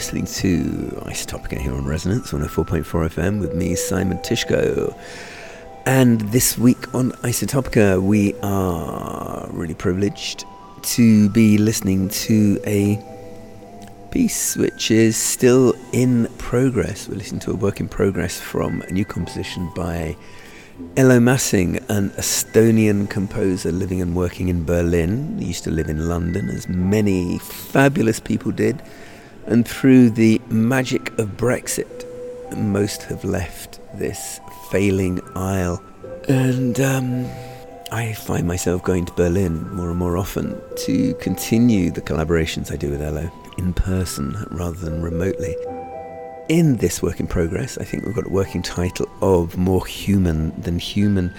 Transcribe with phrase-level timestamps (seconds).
[0.00, 0.62] Listening to
[1.02, 4.98] Isotopica here on Resonance 104.4 FM with me, Simon Tyszko.
[5.84, 10.46] And this week on Isotopica, we are really privileged
[10.80, 12.98] to be listening to a
[14.10, 17.06] piece which is still in progress.
[17.06, 20.16] We're listening to a work in progress from a new composition by
[20.96, 25.38] Elo Masing, an Estonian composer living and working in Berlin.
[25.38, 28.82] He used to live in London, as many fabulous people did.
[29.46, 32.06] And through the magic of Brexit,
[32.56, 35.82] most have left this failing isle.
[36.28, 37.26] And um,
[37.92, 42.76] I find myself going to Berlin more and more often to continue the collaborations I
[42.76, 45.56] do with Elo in person rather than remotely.
[46.48, 50.52] In this work in progress, I think we've got a working title of More Human
[50.60, 51.32] Than Human.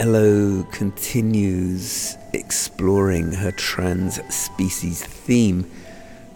[0.00, 5.70] Elo continues exploring her trans species theme,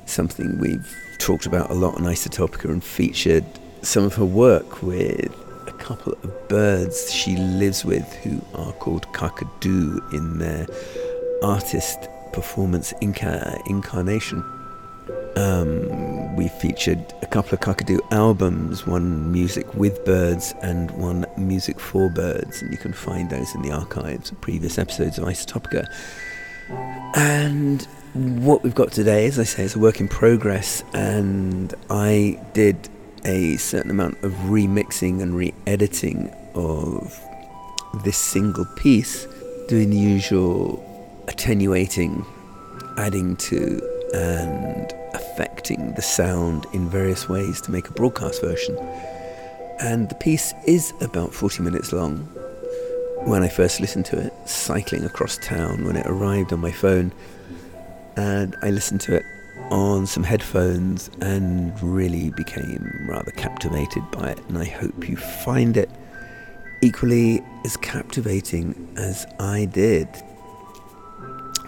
[0.07, 3.45] something we've talked about a lot on Isotopica and featured
[3.83, 5.35] some of her work with
[5.67, 10.67] a couple of birds she lives with who are called kakadu in their
[11.43, 14.45] artist performance inca- incarnation.
[15.37, 21.79] Um, we featured a couple of kakadu albums, one music with birds and one music
[21.79, 25.87] for birds, and you can find those in the archives of previous episodes of Isotopica.
[27.15, 32.41] And what we've got today, as I say, is a work in progress, and I
[32.55, 32.89] did
[33.25, 37.19] a certain amount of remixing and re editing of
[38.05, 39.27] this single piece,
[39.69, 40.85] doing the usual
[41.29, 42.25] attenuating,
[42.97, 43.81] adding to,
[44.15, 48.77] and affecting the sound in various ways to make a broadcast version.
[49.81, 52.21] And the piece is about 40 minutes long.
[53.25, 57.13] When I first listened to it, cycling across town, when it arrived on my phone,
[58.19, 59.25] and I listened to it
[59.71, 64.41] on some headphones and really became rather captivated by it.
[64.49, 65.89] And I hope you find it
[66.83, 70.09] equally as captivating as I did.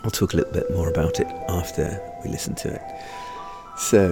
[0.02, 2.82] I'll talk a little bit more about it after we listen to it.
[3.76, 4.08] So,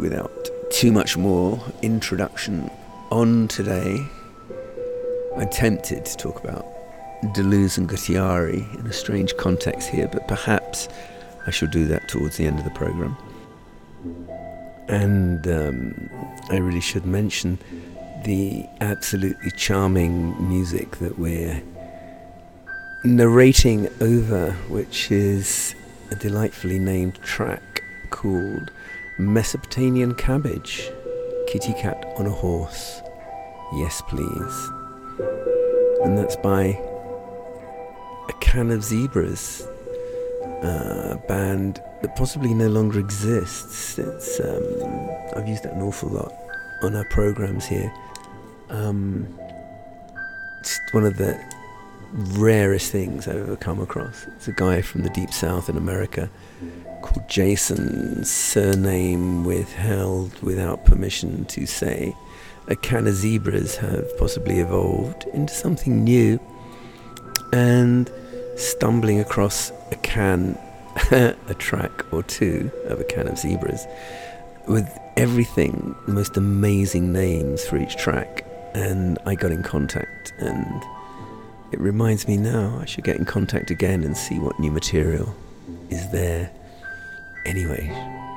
[0.00, 2.68] without too much more introduction
[3.12, 4.04] on today,
[5.36, 6.66] I'm tempted to talk about
[7.34, 10.88] Deleuze and Guattari in a strange context here, but perhaps
[11.46, 13.16] I shall do that towards the end of the program.
[14.88, 16.10] And um,
[16.50, 17.58] I really should mention
[18.24, 21.62] the absolutely charming music that we're
[23.04, 25.74] narrating over, which is
[26.10, 28.70] a delightfully named track called
[29.18, 30.90] Mesopotamian Cabbage
[31.46, 33.00] Kitty Cat on a Horse.
[33.74, 34.70] Yes, please.
[36.02, 36.80] And that's by
[38.28, 39.66] a can of zebras
[40.62, 43.98] uh, band that possibly no longer exists.
[43.98, 46.32] It's um, I've used that an awful lot
[46.82, 47.92] on our programs here.
[48.68, 49.38] Um,
[50.60, 51.38] it's one of the
[52.12, 54.26] rarest things I've ever come across.
[54.36, 56.30] It's a guy from the deep south in America
[57.02, 62.14] called Jason, surname withheld without permission to say.
[62.68, 66.40] A can of zebras have possibly evolved into something new,
[67.52, 68.10] and
[68.56, 70.58] stumbling across a can,
[71.10, 73.86] a track or two of a can of zebras
[74.66, 78.44] with everything, the most amazing names for each track.
[78.74, 80.82] And I got in contact, and
[81.72, 85.34] it reminds me now I should get in contact again and see what new material
[85.88, 86.50] is there.
[87.46, 87.90] Anyway,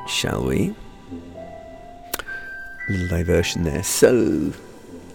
[0.08, 0.74] shall we?
[2.88, 3.84] A little diversion there.
[3.84, 4.54] So,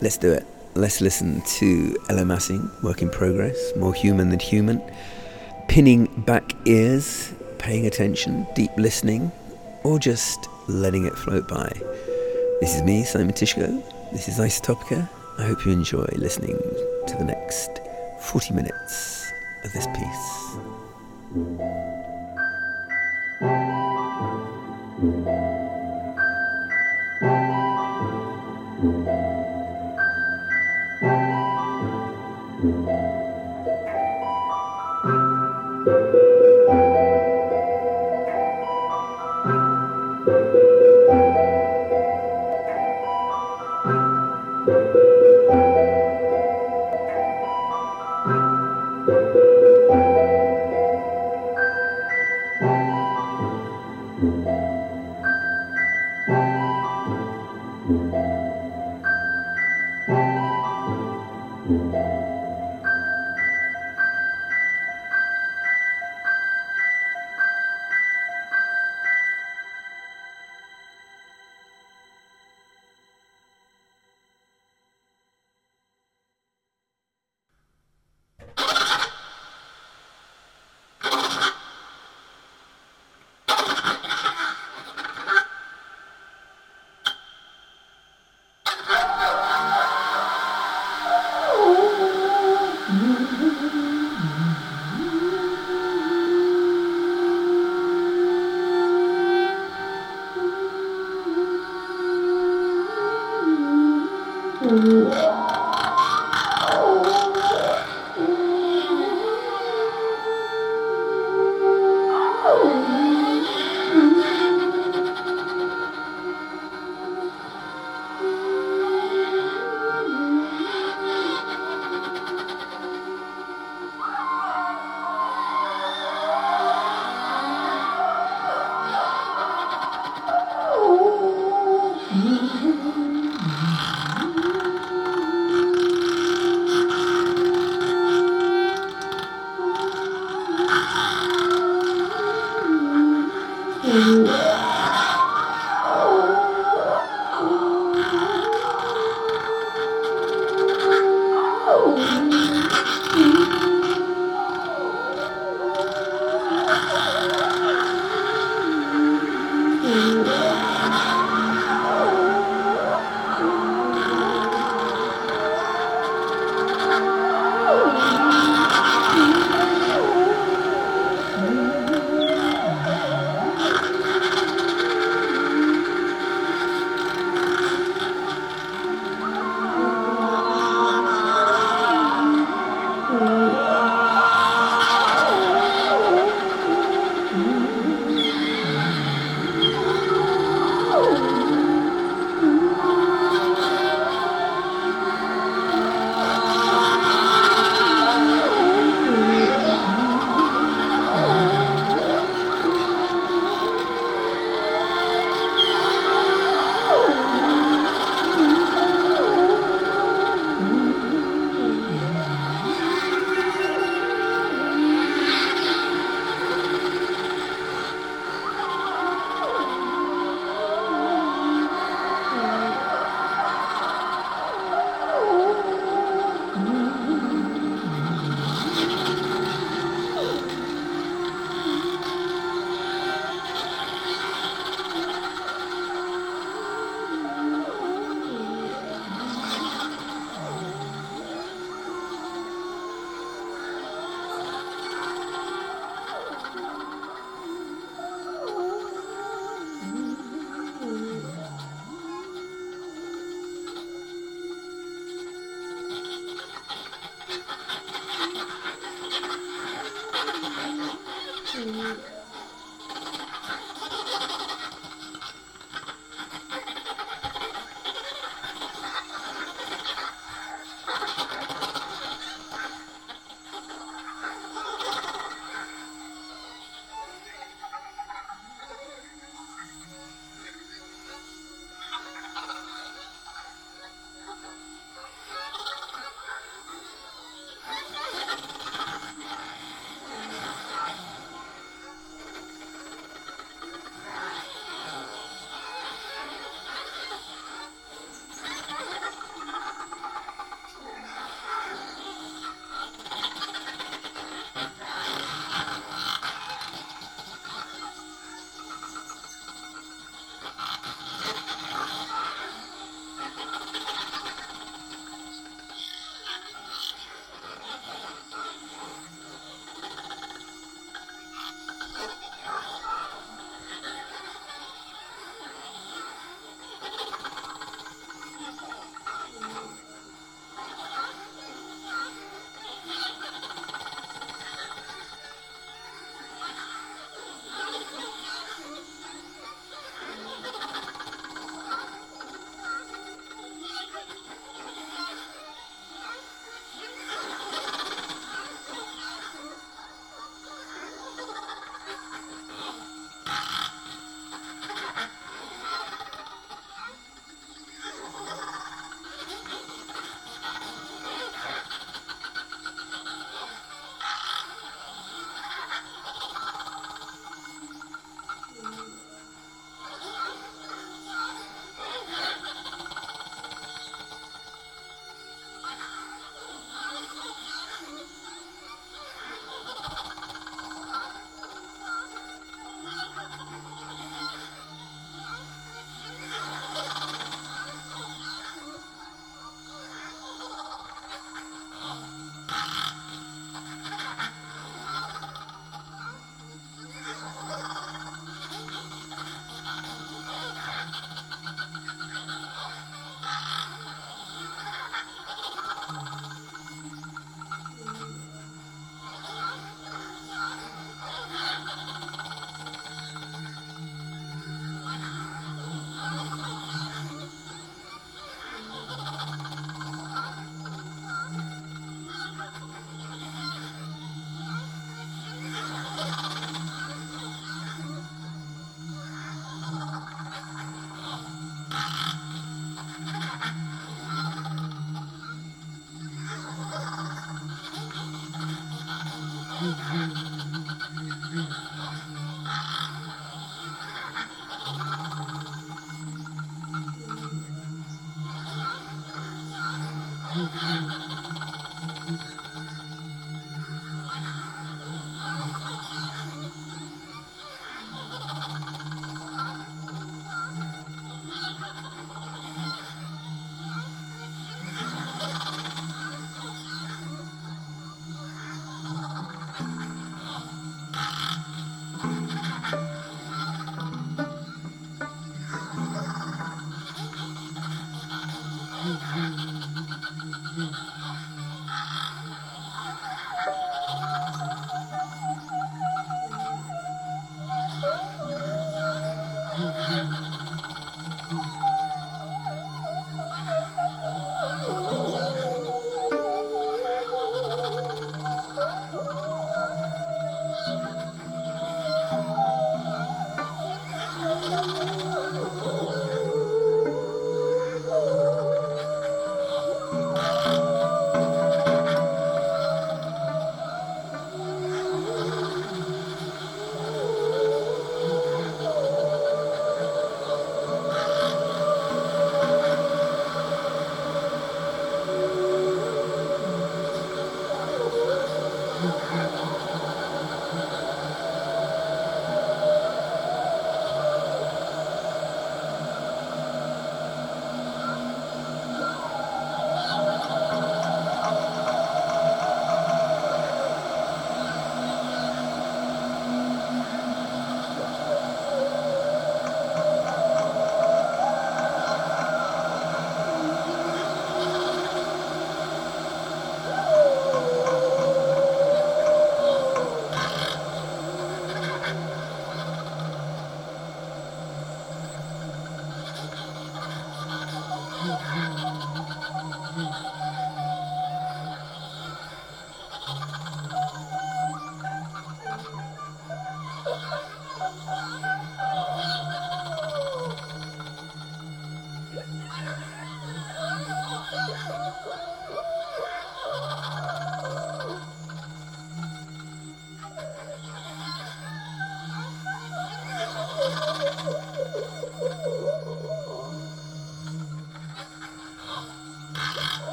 [0.00, 0.46] let's do it.
[0.76, 4.82] Let's listen to Elo Masing, Work in Progress, More Human Than Human
[5.68, 9.32] pinning back ears, paying attention, deep listening,
[9.82, 11.72] or just letting it float by.
[12.60, 13.82] This is me, Simon Tyszko.
[14.12, 15.08] This is Isotopica.
[15.38, 16.58] I hope you enjoy listening
[17.06, 17.80] to the next
[18.20, 19.32] 40 minutes
[19.64, 20.44] of this piece.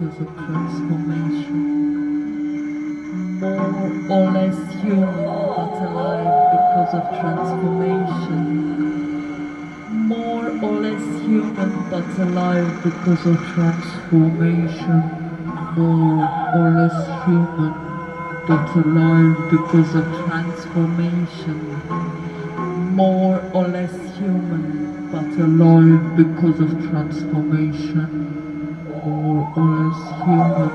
[0.00, 1.62] Because of transformation.
[3.38, 8.44] More or less human, but alive because of transformation.
[10.08, 15.00] More or less human, but alive because of transformation.
[15.76, 17.72] More or less human,
[18.48, 21.58] but alive because of transformation.
[22.96, 24.64] More or less human,
[25.12, 28.19] but alive because of transformation.
[29.56, 30.70] Less human,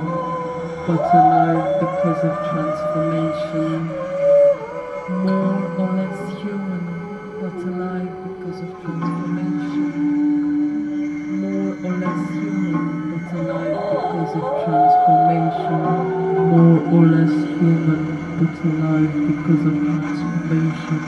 [0.86, 3.88] but alive because of transformation.
[5.24, 6.84] More or less human,
[7.40, 9.92] but alive because of transformation.
[11.40, 12.86] More or less human,
[13.16, 15.82] but alive because of transformation.
[16.52, 18.02] More or less human,
[18.36, 21.02] but alive because of transformation.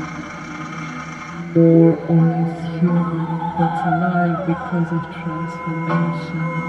[1.54, 3.22] More or less human,
[3.58, 6.67] but alive because of transformation.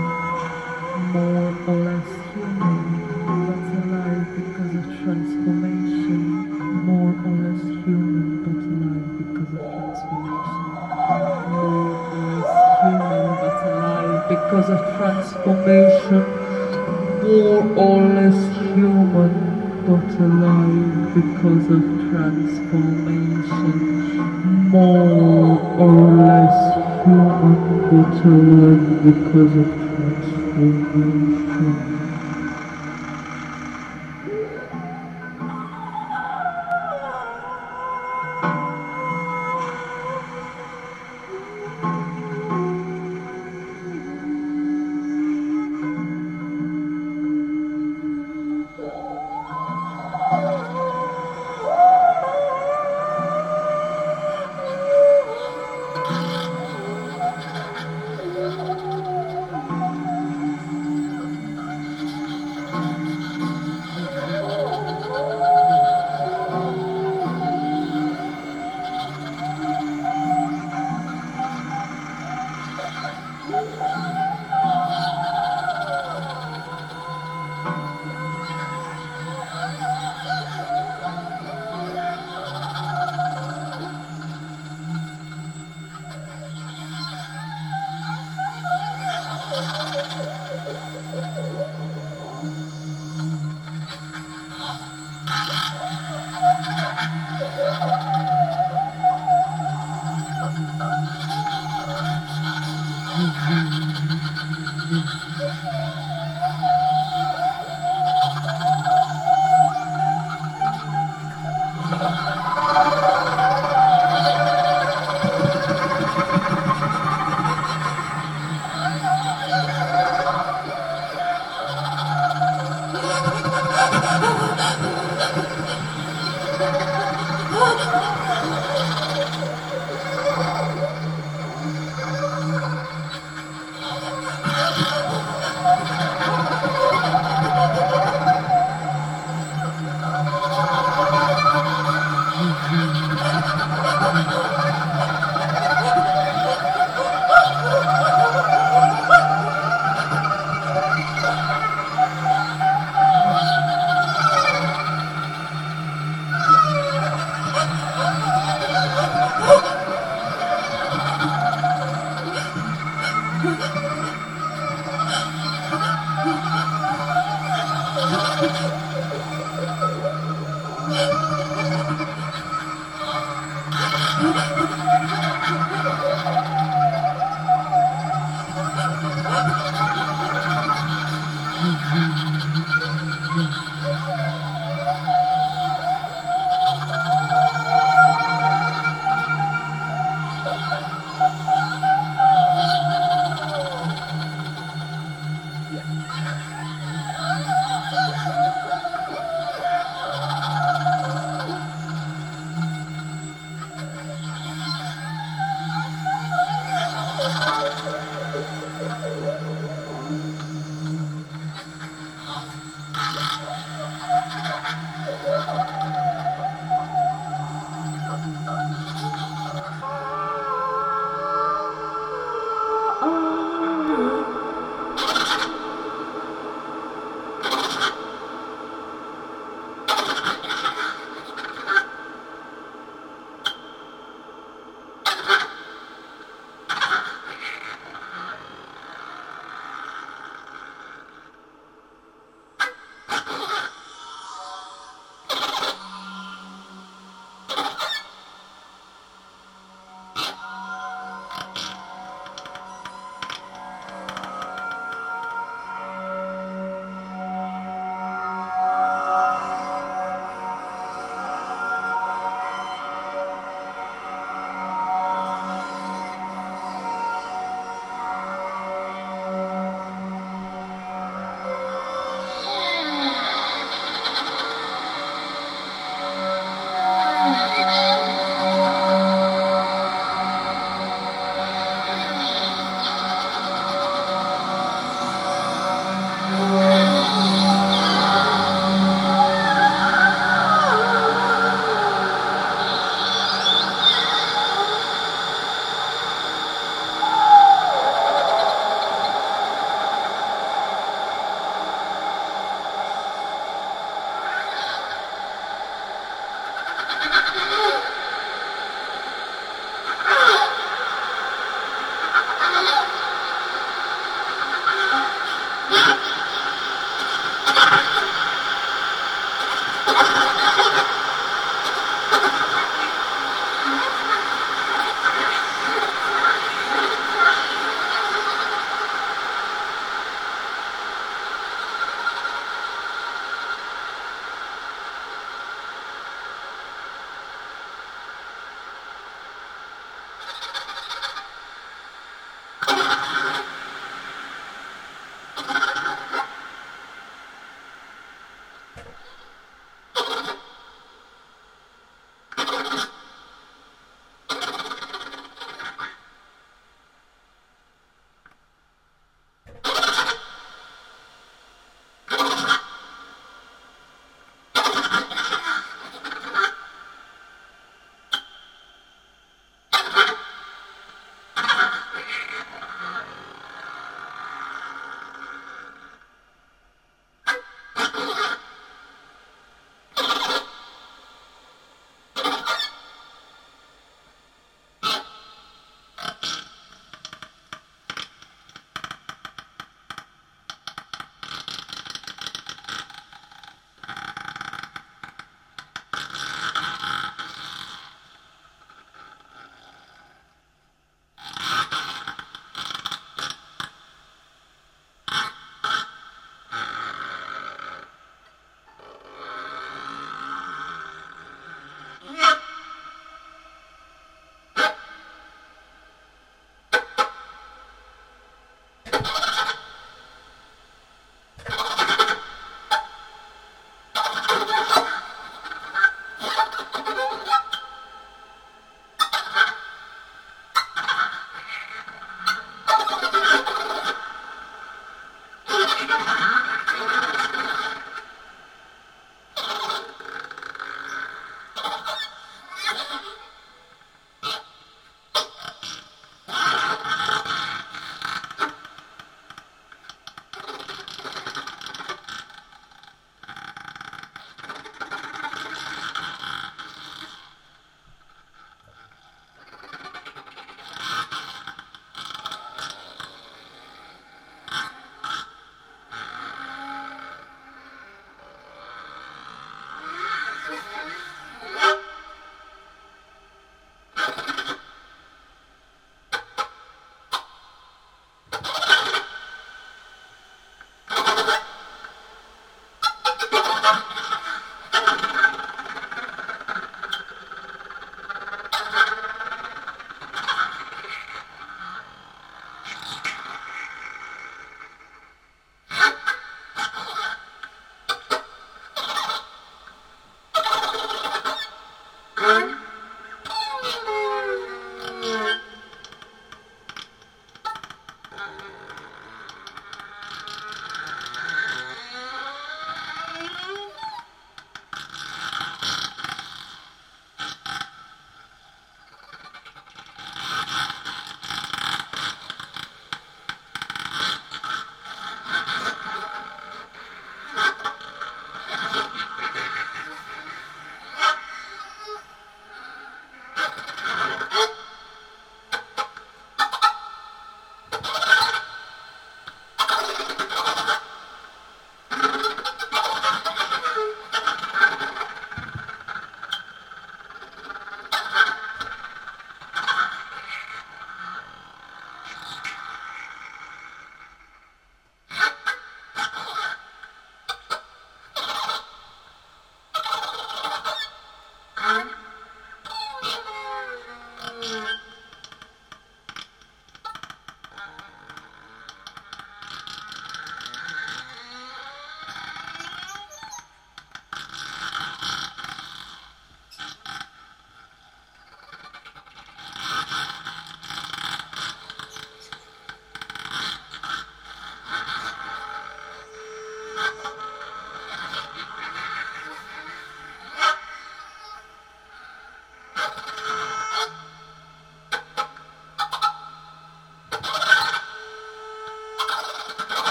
[29.12, 29.88] Because of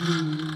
[0.00, 0.47] Mm-hmm.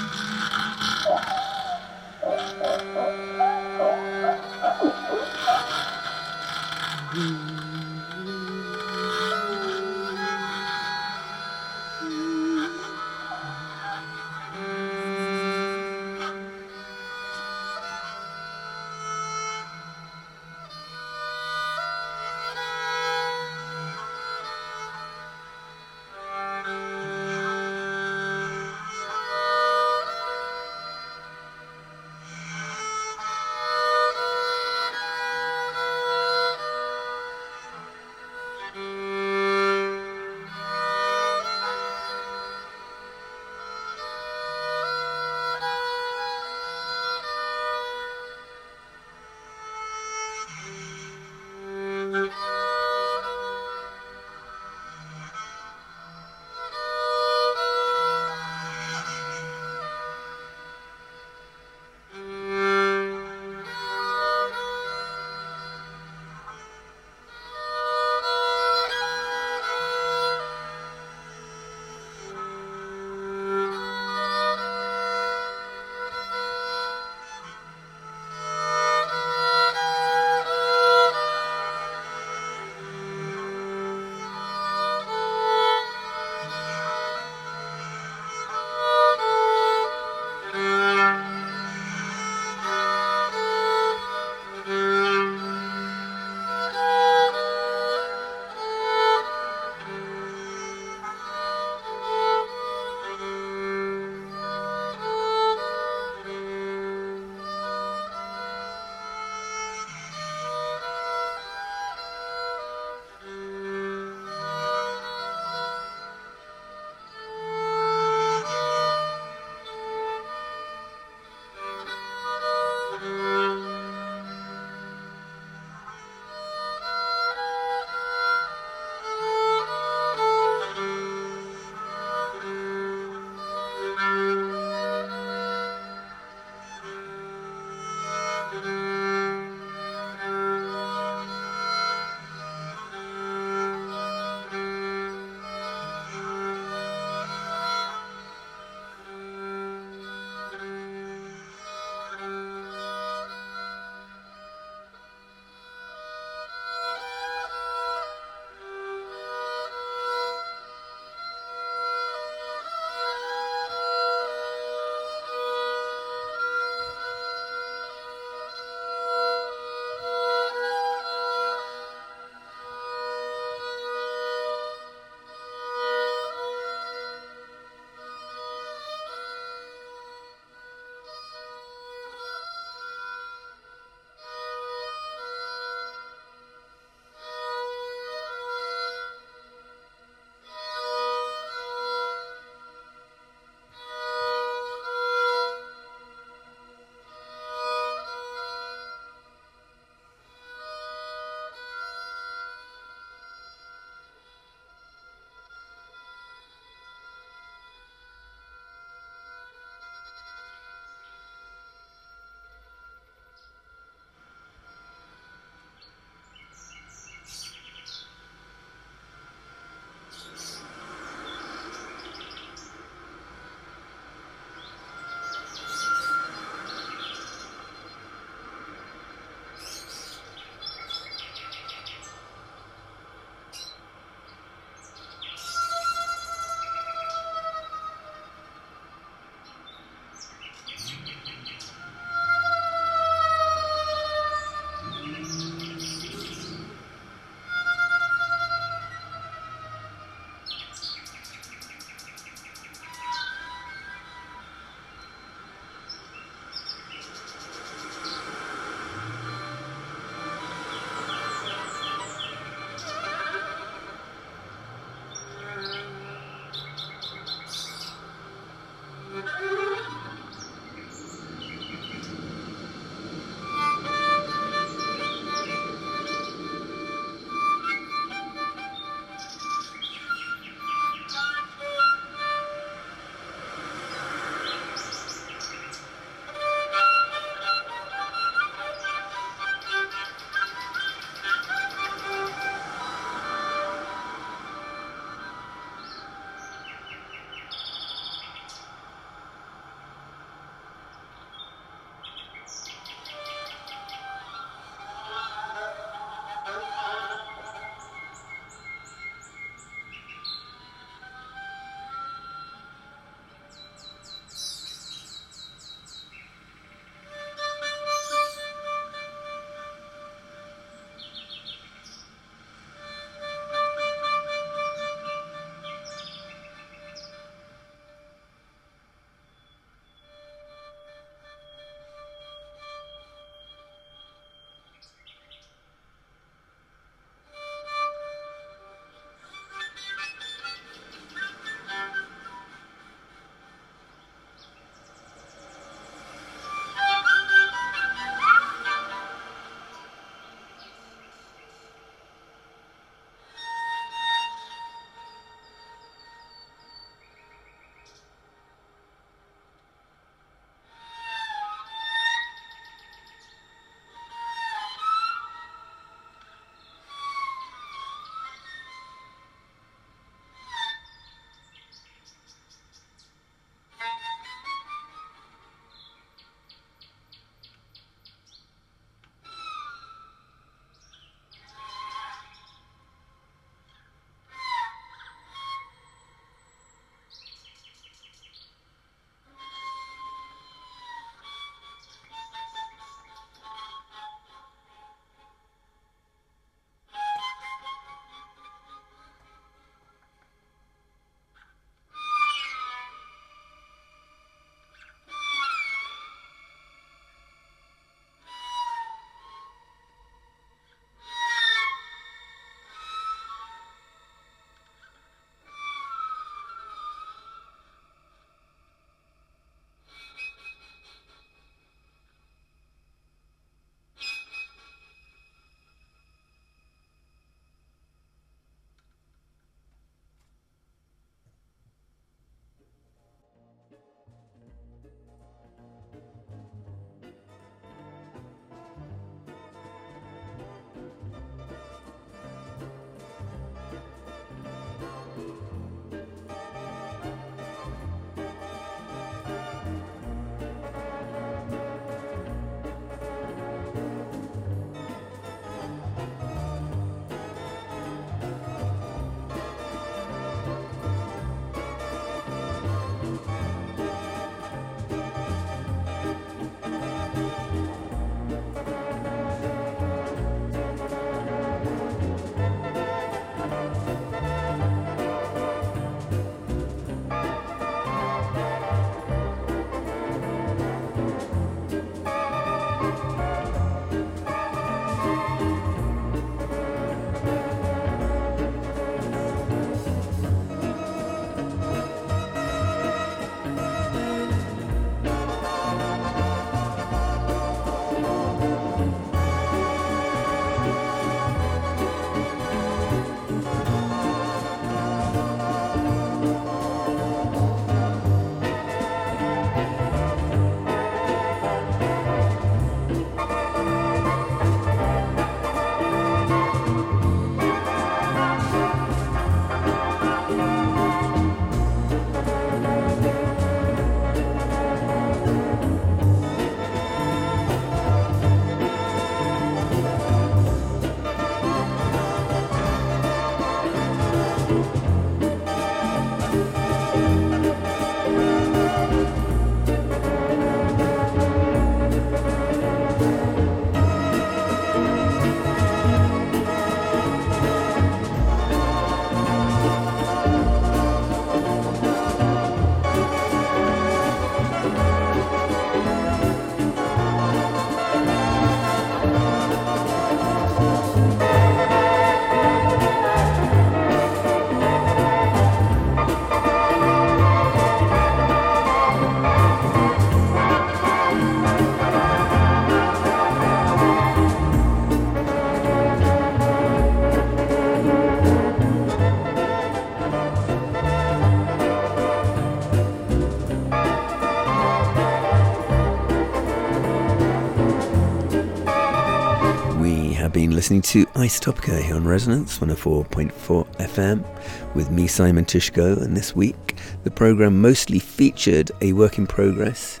[590.26, 593.32] Been listening to Isotopica here on Resonance 104.4
[593.78, 599.26] FM with me, Simon Tyszko, and this week the program mostly featured a work in
[599.26, 600.00] progress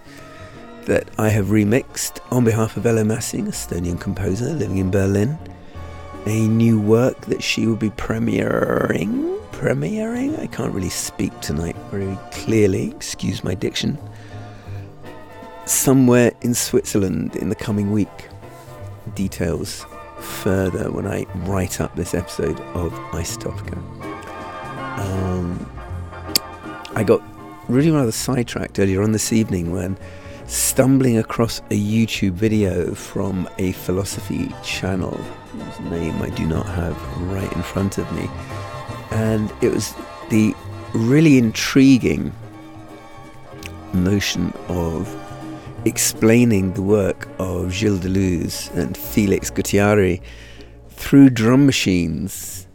[0.82, 5.38] that I have remixed on behalf of Elo Masing, Estonian composer living in Berlin.
[6.26, 9.40] A new work that she will be premiering.
[9.52, 10.38] Premiering?
[10.38, 13.98] I can't really speak tonight very clearly, excuse my diction.
[15.64, 18.28] Somewhere in Switzerland in the coming week
[19.14, 19.86] details
[20.20, 23.76] further when I write up this episode of Isotopica.
[24.98, 25.70] Um,
[26.94, 27.22] I got
[27.68, 29.98] really rather sidetracked earlier on this evening when
[30.46, 35.12] stumbling across a YouTube video from a philosophy channel
[35.52, 36.96] whose name I do not have
[37.30, 38.28] right in front of me.
[39.10, 39.94] And it was
[40.30, 40.54] the
[40.94, 42.32] really intriguing
[43.92, 45.06] notion of
[45.84, 50.20] explaining the work of Gilles Deleuze and Felix Guattari
[50.90, 52.66] through drum machines.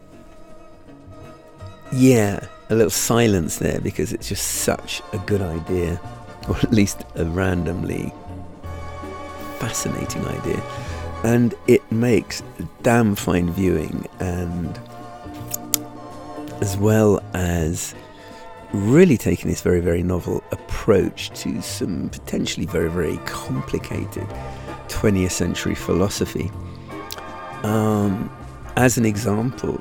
[1.92, 6.00] Yeah, a little silence there because it's just such a good idea,
[6.48, 8.12] or at least a randomly
[9.58, 10.62] fascinating idea.
[11.22, 12.42] And it makes
[12.82, 14.78] damn fine viewing, and
[16.60, 17.94] as well as
[18.74, 24.26] really taking this very, very novel approach to some potentially very, very complicated
[24.88, 26.50] 20th century philosophy.
[27.62, 28.30] Um,
[28.76, 29.80] as an example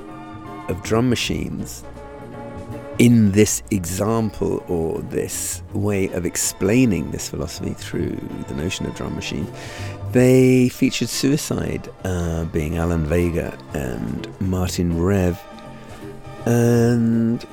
[0.69, 1.83] of drum machines,
[2.99, 8.15] in this example or this way of explaining this philosophy through
[8.47, 9.51] the notion of drum machine,
[10.11, 15.41] they featured suicide, uh, being Alan Vega and Martin Rev.
[16.45, 17.43] And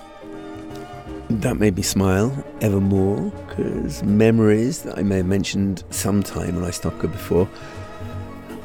[1.43, 6.64] that made me smile ever more because memories that I may have mentioned sometime when
[6.64, 7.49] I stopped her before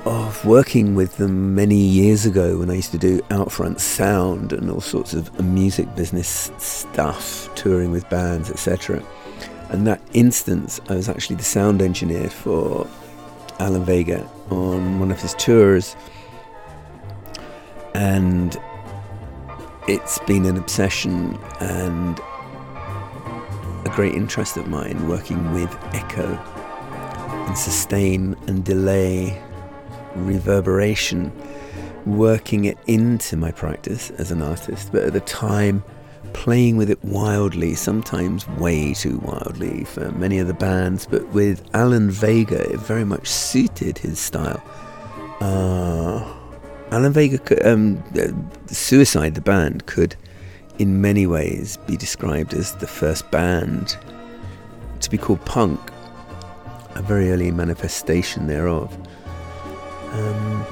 [0.06, 4.70] of working with them many years ago when I used to do Outfront Sound and
[4.70, 9.04] all sorts of music business stuff, touring with bands, etc.
[9.70, 12.88] And that instance, I was actually the sound engineer for
[13.60, 15.96] Alan Vega on one of his tours.
[17.96, 18.56] And
[19.88, 22.20] it's been an obsession and
[23.96, 26.28] great interest of mine working with echo
[27.48, 29.42] and sustain and delay,
[30.16, 31.32] reverberation,
[32.06, 35.82] working it into my practice as an artist, but at the time
[36.34, 41.66] playing with it wildly, sometimes way too wildly for many of the bands, but with
[41.74, 44.62] Alan Vega, it very much suited his style.
[45.40, 46.22] Uh,
[46.92, 48.28] Alan Vega, um, uh,
[48.68, 50.18] Suicide, the band, could
[50.80, 53.98] in many ways be described as the first band
[55.02, 55.80] to be called punk,
[56.96, 58.96] a very early manifestation thereof.
[60.12, 60.66] Um,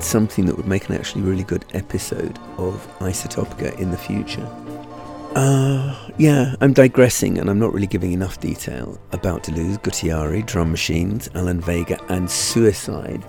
[0.00, 4.46] something that would make an actually really good episode of Isotopica in the future.
[5.34, 10.70] Uh, yeah, I'm digressing and I'm not really giving enough detail about Deleuze, Guattari, drum
[10.70, 13.22] machines, Alan Vega, and suicide.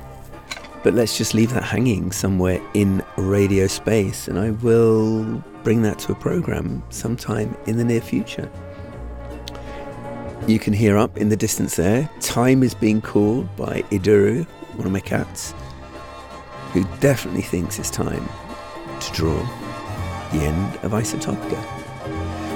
[0.83, 5.99] But let's just leave that hanging somewhere in radio space, and I will bring that
[5.99, 8.49] to a program sometime in the near future.
[10.47, 14.45] You can hear up in the distance there, time is being called by Iduru,
[14.77, 15.53] one of my cats,
[16.71, 18.29] who definitely thinks it's time
[19.01, 19.37] to draw
[20.31, 21.61] the end of Isotopica.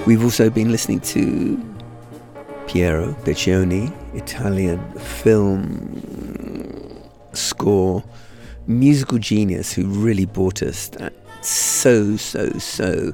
[0.07, 1.57] We've also been listening to
[2.67, 5.91] Piero Piccioni, Italian film
[7.33, 8.05] score
[8.67, 13.13] musical genius who really brought us that so, so, so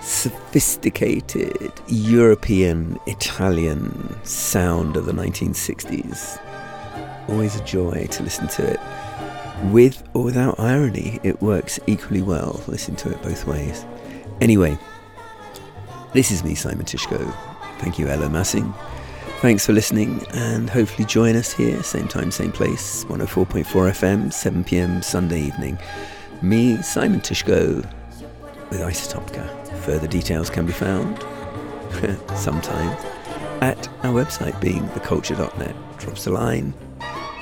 [0.00, 6.40] sophisticated European Italian sound of the 1960s.
[7.28, 8.80] Always a joy to listen to it.
[9.72, 12.62] With or without irony, it works equally well.
[12.68, 13.84] Listen to it both ways.
[14.40, 14.78] Anyway,
[16.12, 17.34] this is me, Simon Tyszko.
[17.78, 18.72] Thank you, Elo Masing.
[19.40, 24.64] Thanks for listening and hopefully join us here, same time, same place, 104.4 FM, 7
[24.64, 25.78] pm Sunday evening.
[26.42, 27.76] Me, Simon Tyszko,
[28.70, 29.46] with Isotopica.
[29.78, 31.18] Further details can be found,
[32.36, 33.04] sometimes,
[33.60, 35.74] at our website being theculture.net.
[35.98, 36.74] Drops a line.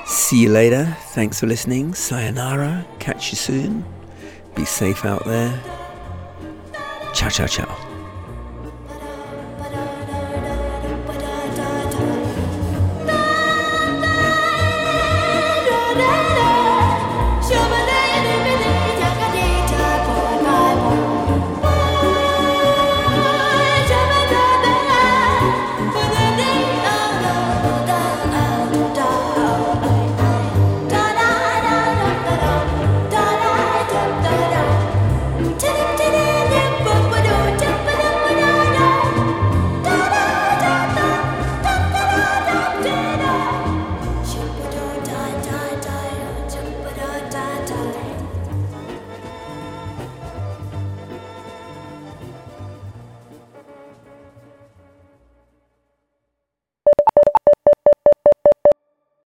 [0.06, 0.96] See you later.
[1.08, 1.94] Thanks for listening.
[1.94, 2.86] Sayonara.
[2.98, 3.84] Catch you soon.
[4.54, 5.58] Be safe out there.
[7.14, 7.83] Ciao, ciao, ciao.